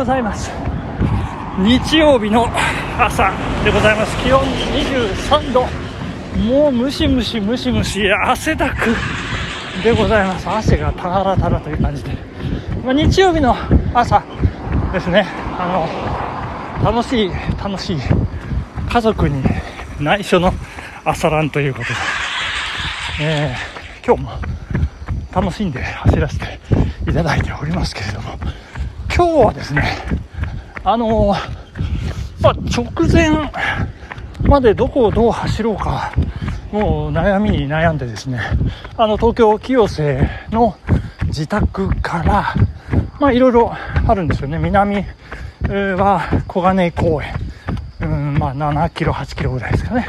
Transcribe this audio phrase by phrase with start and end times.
[0.00, 0.50] ございます。
[1.58, 2.46] 日曜日の
[2.98, 3.30] 朝
[3.62, 4.16] でございます。
[4.24, 5.66] 気温23度。
[6.42, 8.10] もうムシムシムシムシ。
[8.10, 8.96] 汗だく
[9.84, 10.48] でございます。
[10.48, 12.12] 汗がたらたらという感じで、
[12.82, 13.54] まあ、日曜日の
[13.92, 14.22] 朝
[14.90, 15.26] ですね。
[15.58, 15.86] あ
[16.82, 17.30] の楽しい
[17.62, 17.98] 楽しい。
[18.90, 19.42] 家族に
[20.00, 20.50] 内緒の
[21.04, 21.94] 朝ランということで、
[23.20, 24.30] えー、今日も
[25.30, 26.58] 楽しんで走らせて
[27.06, 28.49] いただいておりますけれども。
[29.20, 29.82] 今日はですね
[30.82, 31.36] あの
[32.40, 33.28] まあ、直前
[34.48, 36.10] までどこをどう走ろうか
[36.72, 38.40] もう悩みに悩んでですね
[38.96, 40.74] あの東京清瀬の
[41.26, 42.54] 自宅から
[43.20, 44.58] まいろいろあるんですよね。
[44.58, 45.04] 南
[45.68, 47.34] は小金井公園。
[48.00, 50.08] うんまあ7キロ8キロぐらいですかね。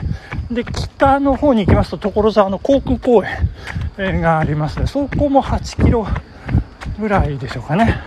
[0.50, 3.26] で北の方に行きますと所沢の航空公
[3.98, 4.88] 園がありますね。
[4.88, 6.08] そこも8キロ
[6.98, 8.00] ぐらいでしょうかね、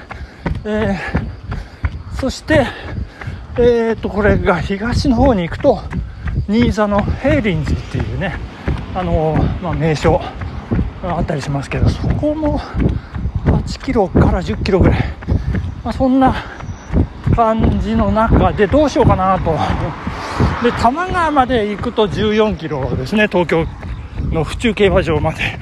[0.67, 2.67] えー、そして
[3.57, 5.79] えー、とこれが東の方に行くと
[6.49, 8.35] 新座の平林寺っていうね
[8.95, 10.21] あのー、まあ、名所
[11.03, 15.05] あったりしますけどそこも8キロから10キロぐらい、
[15.85, 16.35] まあ、そんな
[17.37, 19.53] 感じの中でどうしようかなと。
[20.63, 23.67] で多摩川まで行くと14キロですね東京
[24.33, 25.59] の府中競馬場まで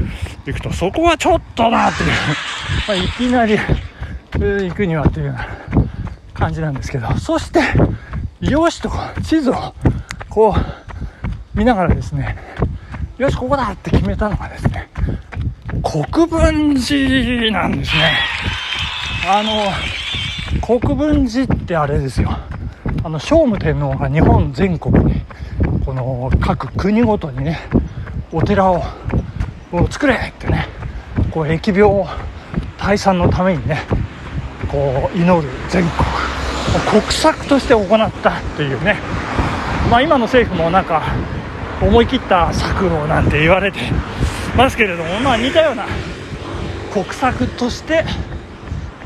[0.47, 0.73] 行くと。
[0.73, 2.11] そこはちょっとなっていう、
[2.89, 3.59] まあ、いきなり
[4.39, 5.37] 行くにはっていう
[6.35, 7.61] 感じなんですけど、そして、
[8.41, 8.91] よしと
[9.23, 9.75] 地図を
[10.29, 12.37] こう見ながらですね、
[13.19, 14.89] よし、ここだって決めたのがですね、
[15.83, 18.19] 国分寺なんですね。
[19.29, 19.71] あの、
[20.81, 22.31] 国分寺ってあれですよ。
[23.05, 25.23] あの、聖武天皇が日本全国に、
[25.85, 27.59] この各国ごとにね、
[28.33, 28.83] お寺を
[29.91, 30.67] 作れってね、
[31.31, 32.07] こう疫病
[32.79, 33.83] 退散のためにね、
[34.73, 38.97] こう祈る全国国策として行ったというね、
[39.91, 41.03] まあ、今の政府もなんか
[41.83, 43.79] 思い切った策をなんて言われて
[44.57, 45.85] ますけれども、まあ、似たような
[46.93, 48.05] 国策として、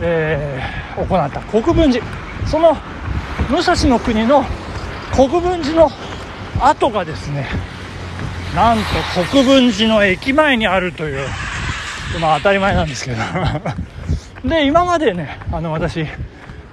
[0.00, 1.40] えー、行った。
[1.40, 2.04] 国分寺。
[2.46, 2.76] その
[3.48, 4.44] 武蔵の国の
[5.12, 5.90] 国分寺の
[6.60, 7.48] 跡がですね
[8.54, 8.82] なんと
[9.30, 11.26] 国分寺の駅前にあるという、
[12.20, 13.16] まあ、当たり前なんですけど。
[14.44, 16.06] で今までねあの私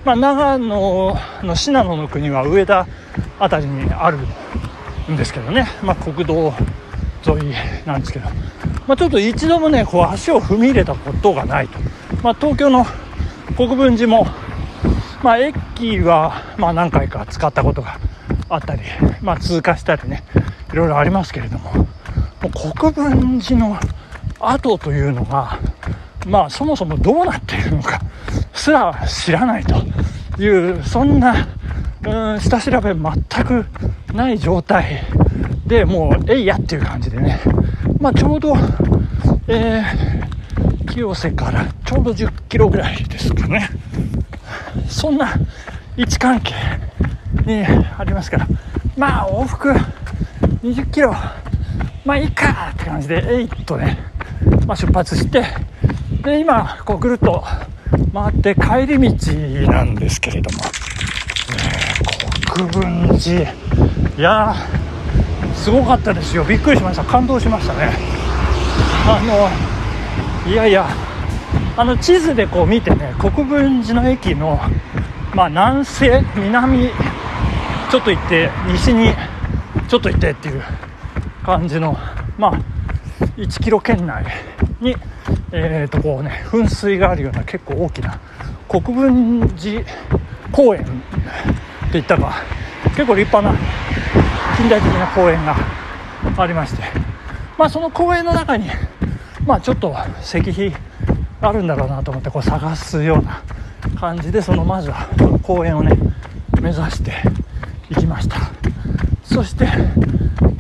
[0.06, 2.86] まあ、長野の信濃の国は上田
[3.40, 4.18] 辺りにある
[5.10, 6.54] んですけどね、まあ、国道
[7.26, 7.54] 沿い
[7.86, 8.26] なんですけど、
[8.86, 11.80] まあ、ちょっと一度もねこう足を踏み入れたことがないと、
[12.22, 12.86] まあ、東京の
[13.56, 14.28] 国分寺も、
[15.24, 17.98] まあ、駅はま何回か使ったことが
[18.50, 18.82] あったり、
[19.22, 20.26] ま、通過したりね
[20.74, 21.94] いろいろありますけれども。
[22.44, 23.80] もう国分寺の
[24.42, 25.60] 跡というのが
[26.26, 28.02] まあそもそもどうなっているのか
[28.54, 31.48] すら知らないというそんな
[32.06, 33.66] うん下調べ全く
[34.14, 35.04] ない状態
[35.66, 37.40] でもうえいやっていう感じでね。
[38.00, 38.56] まあちょうど
[39.48, 43.70] えー、清瀬からちょうど10キロぐらいですかね。
[44.88, 45.34] そんな
[45.98, 46.54] 位置関係
[47.46, 48.48] にありますから。
[48.98, 49.74] まあ往復
[50.62, 51.14] 20キロ。
[52.06, 53.98] まあいいかって感じでえいっとね、
[54.68, 55.44] まあ、出発して
[56.24, 57.44] で今こうぐるっと
[58.14, 59.34] 回って帰り道
[59.70, 60.64] なんですけれども、
[61.52, 63.52] えー、国分寺。
[64.18, 64.56] いや
[65.54, 66.46] すごかったですよ。
[66.46, 67.04] びっくりしました。
[67.04, 67.92] 感動しましたね。
[69.06, 69.22] あ
[70.46, 70.88] のいやいや
[71.76, 74.62] あの地図でこう見てね国分寺の駅の、
[75.34, 76.90] まあ、南西南
[77.92, 79.14] ちょっと行って西に
[79.90, 80.64] ちょっと行ってっていう
[81.44, 81.98] 感じの
[82.38, 82.54] まあ
[83.36, 84.26] 1キロ圏内
[84.80, 84.96] に
[85.56, 88.20] えー、とこうね噴水があるような結構大きな
[88.68, 89.84] 国分寺
[90.52, 90.92] 公園って
[91.94, 92.34] 言ったか
[92.96, 93.56] 結構立派な
[94.58, 95.56] 近代的な公園が
[96.38, 96.82] ありまして
[97.56, 98.68] まあその公園の中に
[99.46, 99.94] まあちょっと
[100.24, 100.74] 石碑
[101.40, 103.44] あるんだろうなと思ってこう探すような
[104.00, 105.08] 感じでそのまずは
[105.44, 105.96] 公園をね
[106.62, 107.12] 目指して
[107.92, 108.38] いきました。
[109.24, 109.66] そして、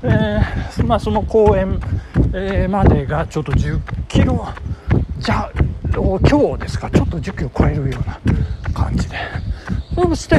[0.03, 1.79] えー、まあ、その公園、
[2.33, 4.47] えー、までがちょっと10キロ
[5.23, 5.49] じゃ
[5.95, 6.89] 今日ですか？
[6.89, 8.19] ちょっと10キロ超えるような
[8.73, 9.17] 感じで。
[9.95, 10.35] そして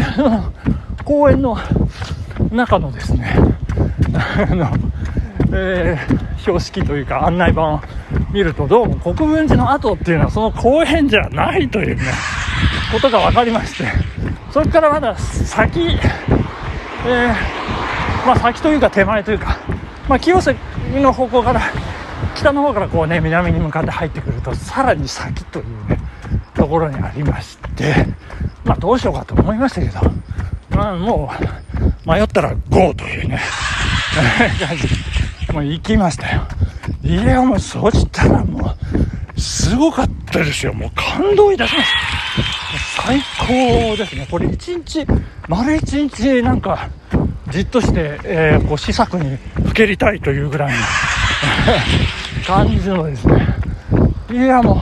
[1.05, 1.57] 公園の
[2.53, 3.35] 中のですね
[4.51, 4.71] あの、
[5.53, 7.81] えー、標識というか案内板を
[8.33, 12.03] 見るとどうも国分寺の跡っていうのはその公園じゃないというね
[12.93, 13.85] ことが分かりまして。
[14.53, 15.81] それからまだ先、
[17.07, 19.57] えー、まあ、先というか手前というか、
[20.09, 20.55] まあ、清瀬
[20.95, 21.61] の方向から
[22.35, 25.99] 北の方からこうね南に向かって入ってくるとさらに先というね
[26.55, 28.07] ところにありまして
[28.65, 30.01] まあどうしようかと思いましたけど、
[30.71, 31.31] まあも
[32.07, 33.41] う迷ったら GO というね、
[34.67, 36.47] 感じ、もう行きましたよ。
[37.03, 38.75] いや、もうそしたらも
[39.37, 40.73] う、すごかったですよ。
[40.73, 41.91] もう感動いたしまし
[42.97, 43.03] た。
[43.03, 44.27] 最高ですね。
[44.31, 45.07] これ一日、
[45.49, 46.89] 丸一日なんか、
[47.51, 49.37] じっとして、えー、こう、試作に
[49.67, 50.79] ふけりたいというぐらいの
[52.47, 53.47] 感じのですね。
[54.31, 54.75] いや、も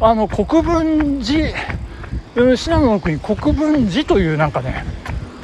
[0.00, 4.84] う、あの、国分寺、信濃の国国分寺というなんかね、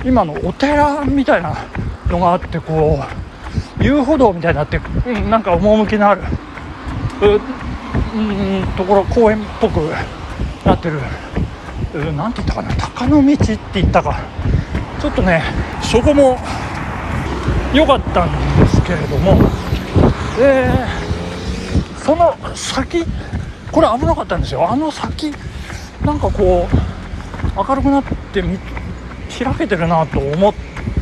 [0.05, 1.55] 今のお寺みたいな
[2.09, 2.99] のがあって、こ
[3.79, 6.23] う、遊歩道みたいになって、うん、なんか趣のある、
[7.23, 9.93] うん、ところ、公園っぽく
[10.65, 11.01] なってる、
[12.17, 14.19] なんて言ったかな、鷹の道って言ったか、
[15.01, 15.43] ちょっとね、
[15.83, 16.37] そこも
[17.73, 19.39] 良かったんですけれども、
[20.41, 21.10] えー、
[22.05, 23.05] その先、
[23.71, 24.71] これ危なかったんですよ。
[24.71, 25.33] あの先、
[26.05, 26.77] なんかこう、
[27.57, 30.55] 明るくなって開けてるなと思っ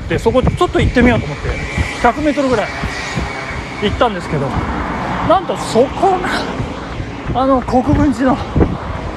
[0.08, 1.48] て、そこちょっと行ってみようと思って、
[2.02, 2.68] 100メートルぐらい
[3.82, 4.46] 行ったんですけど、
[5.28, 6.28] なんとそこが、
[7.34, 8.36] あの国分寺の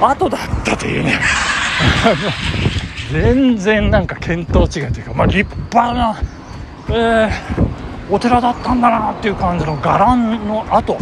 [0.00, 1.20] 後だったというね。
[3.12, 6.16] 全然なんか見当違いというか、まあ、立派な、
[6.88, 7.30] えー、
[8.10, 10.96] お寺だったんだなっていう感じの伽藍の跡、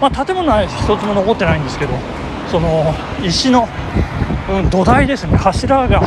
[0.00, 1.92] まあ、建物は一つも残ってないんですけど
[2.50, 2.94] その
[3.24, 3.68] 石の、
[4.50, 5.36] うん、土台ですね。
[5.36, 6.00] 柱が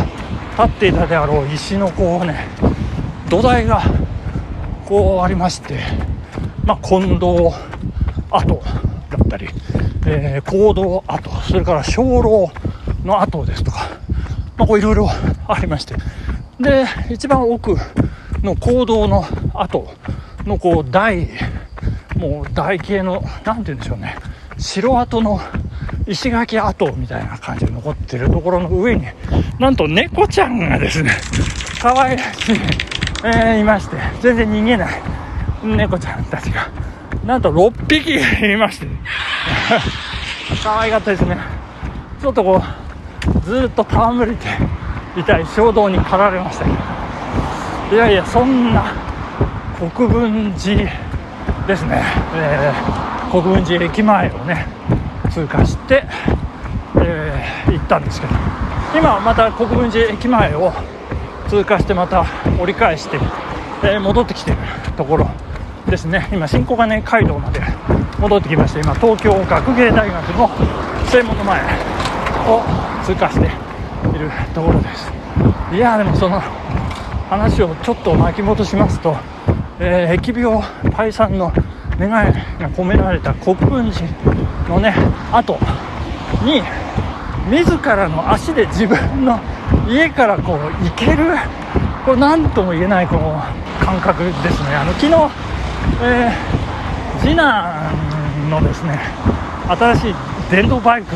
[0.52, 2.48] 立っていたであろう石のこうね
[3.30, 3.82] 土台が
[4.86, 5.80] こうありまして、
[6.64, 7.54] まあ、近藤
[8.32, 9.48] 跡だったり、
[10.06, 12.50] えー、行動跡それから鐘楼
[13.04, 13.90] の跡ですとか、
[14.58, 15.10] まあ、こういろいろ
[15.48, 15.96] ありまして。
[16.60, 17.76] で一番奥
[18.42, 19.88] の行動の跡
[20.46, 21.30] のこう台
[22.18, 24.16] もう台形の何て言うんでしょうね。
[24.58, 25.40] 城跡の
[26.08, 29.06] 石垣跡みたいな感じで残ってるところの上に
[29.60, 31.12] なんと猫ちゃんがですね
[31.80, 32.56] 可愛らしい、
[33.24, 35.02] えー、いまして全然逃げない
[35.64, 36.72] 猫ちゃんたちが
[37.24, 38.16] なんと6匹
[38.54, 38.88] いまして。
[40.64, 41.38] 可愛かったですね。
[42.22, 42.64] ちょっとこ
[43.36, 44.48] うずっと戯れて
[45.18, 46.66] いたい衝動に駆られました。
[46.66, 48.94] けどいやいやそんな
[49.78, 50.90] 国分寺
[51.68, 52.02] ですね、
[52.36, 54.66] えー、国分寺駅前をね
[55.32, 56.04] 通過して、
[56.96, 58.34] えー、行ったんですけど
[58.98, 60.72] 今また国分寺駅前を
[61.50, 62.26] 通過してまた
[62.60, 63.18] 折り返して、
[63.84, 64.58] えー、戻ってきてる
[64.96, 65.30] ところ
[65.90, 66.28] ですね。
[66.34, 67.62] 今新小金街道まで
[68.20, 70.50] 戻ってきまして今東京学芸大学の
[71.10, 71.62] 正門の前
[72.48, 72.62] を
[73.06, 75.12] 通過しているところです。
[75.72, 76.42] いやでもその
[77.30, 79.16] 話をちょっと巻き戻しますと
[79.80, 81.52] えー、疫病退散の
[82.00, 84.08] 願いが込められた国分寺
[84.70, 84.94] のね
[85.32, 85.58] 後
[86.44, 86.62] に
[87.50, 89.40] 自らの足で自分の
[89.88, 91.26] 家からこう行ける
[92.06, 93.42] これ何とも言えないこの
[93.80, 94.76] 感覚ですね。
[94.76, 95.14] あの昨日、
[96.04, 99.00] えー、次男のですね
[99.68, 100.16] 新しい
[100.52, 101.16] 電動バイク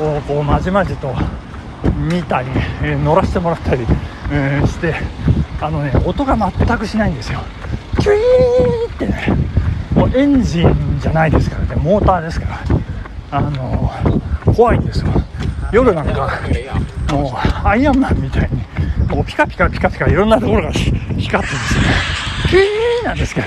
[0.00, 1.14] をこうまじまじと
[2.08, 2.48] 見たり、
[2.82, 3.86] えー、乗らせてもらったり、
[4.30, 4.94] えー、して
[5.60, 7.40] あのね音が全くしないんですよ。
[8.00, 9.36] キュイーってね
[9.94, 12.60] もうエンジンじゃないですからねモーターですから。
[13.32, 13.92] あの
[14.54, 15.12] 怖いんですよ。
[15.72, 16.28] 夜なんか
[17.12, 18.60] もうアイアンマンみたいに
[19.14, 21.84] もうピカピカピカピカいろんなところが光ってですね。
[22.48, 23.46] キュイーなんですけど。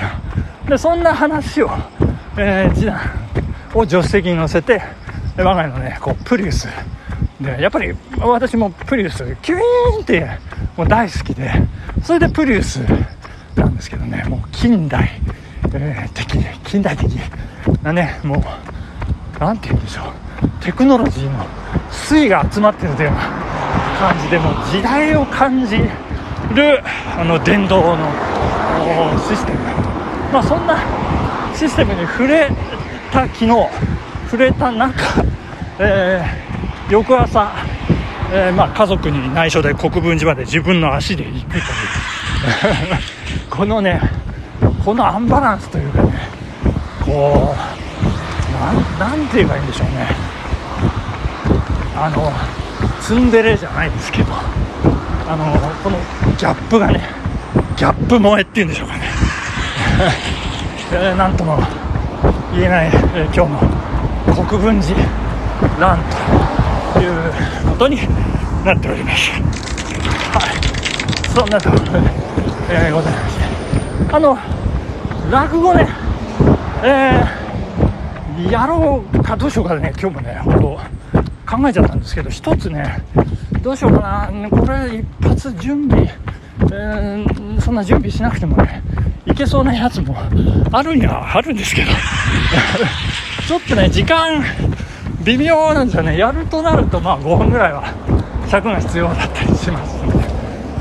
[0.68, 1.70] でそんな話を、
[2.38, 2.98] えー、次男
[3.74, 4.80] を助手席に乗せて
[5.36, 6.68] 我が家のねこうプリウス。
[7.40, 9.18] でやっぱり私もプリウス。
[9.42, 10.26] キュイーンって
[10.76, 11.52] もう大好きで
[12.02, 12.78] それでプリウス
[13.54, 15.20] なんですけどねもう近代、
[15.72, 16.38] えー、的
[16.68, 17.08] 近代的
[17.82, 18.42] なねもう
[19.38, 21.46] 何て言うんでしょうテクノロジーの
[21.90, 23.54] 粋が集まってるというような
[23.98, 26.82] 感じでもう時代を感じる
[27.16, 28.08] あの電動の
[29.28, 29.58] システム。
[30.32, 30.76] まあそんな
[31.54, 32.50] システムに触れ
[33.12, 33.46] た昨日
[34.30, 35.24] 触れた中、
[35.78, 37.52] えー、翌朝、
[38.36, 41.62] えー、まあ、家族に内緒で国分寺まで自分の足で行くという。
[43.48, 44.00] このね
[44.84, 46.12] このアンバランスというかね
[47.04, 50.08] こうなんて言えばいいんでしょうね。
[51.96, 52.32] あの
[53.00, 54.32] ツンデレじゃないですけど
[55.28, 55.44] あの
[55.84, 55.96] この
[56.36, 57.08] ギャップがね
[57.76, 59.02] ギャップ萌えっていうんでしょうかね。
[60.90, 61.62] えー、なんとも
[62.52, 64.98] 言えない、えー、今日の国分寺
[65.78, 65.98] ラン
[66.94, 67.96] ということに
[68.64, 69.30] なっております。
[69.32, 71.34] はい。
[71.34, 71.90] そんなところで、
[72.70, 74.14] えー、ございまして。
[74.14, 74.38] あの
[75.30, 75.88] 落語ね
[76.84, 80.78] えー、やろうかどうしようかね今日もね本
[81.46, 83.02] 当考えちゃったんですけど一つね
[83.62, 84.48] どうしようかな。
[84.50, 88.82] これ一発準備、えー、そんな準備しなくてもね、
[89.26, 90.16] いけそうなやつも
[90.70, 91.88] あるにはあるんですけど、
[93.48, 94.44] ちょっとね、時間、
[95.24, 96.18] 微妙なんですよね。
[96.18, 97.84] やるとなると、まあ5分ぐらいは
[98.48, 100.18] 尺が必要だったりしますので、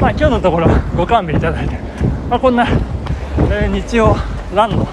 [0.02, 1.78] まあ今日のところご勘弁いただいて、
[2.30, 4.16] まあこんな、えー、日曜
[4.54, 4.88] ランの、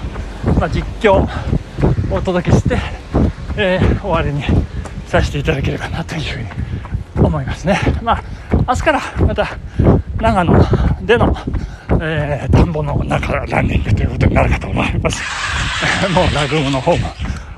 [0.57, 1.27] まあ、実況を
[2.09, 2.77] お届けして、
[3.57, 4.43] えー、終わりに
[5.07, 7.77] させていただければなというふうに思いますね。
[8.01, 8.23] まあ
[8.69, 9.57] 明日からまた
[10.21, 11.35] 長野での、
[12.01, 15.21] えー、田んぼの中ランニングということになるかと思います。
[16.15, 17.09] もう落語の方も、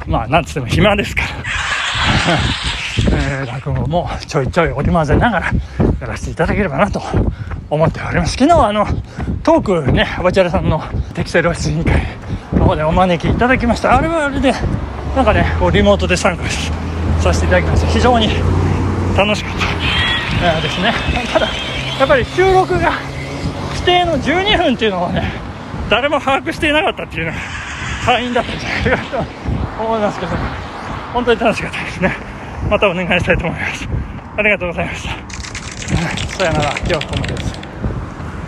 [0.08, 1.73] まあなんつっても暇ですから。
[3.12, 5.48] えー、落語もちょいちょい織り交ぜながら
[6.00, 7.02] やらせていただければなと
[7.70, 8.34] 思っております。
[8.34, 8.86] 昨日はあの、
[9.44, 10.82] トークね、バチャラさんの
[11.14, 12.02] 適正露出委員会
[12.54, 13.98] の方でお招きいただきました。
[13.98, 14.54] あれはあれで、
[15.16, 16.44] なんかね、こうリモートで参加
[17.20, 17.88] させていただきました。
[17.88, 18.30] 非常に
[19.18, 19.58] 楽しかっ
[20.42, 20.94] た、えー、ですね。
[21.32, 21.48] ただ、
[22.00, 22.92] やっぱり収録が
[23.72, 25.32] 規定の12分っていうのはね、
[25.90, 27.38] 誰も把握していなかったっていうのは
[28.06, 29.18] 敗因だったんじゃないか
[29.78, 30.32] と思いますけど、
[31.14, 32.16] 本当に楽しかったですね。
[32.70, 33.88] またお願いしたいと思います。
[34.36, 35.10] ありがとうございました。
[36.38, 37.53] さよなら、今日はここまでです。